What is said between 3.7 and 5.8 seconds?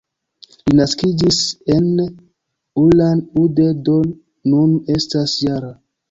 do nun estas -jara.